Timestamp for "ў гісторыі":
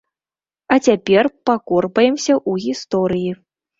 2.51-3.31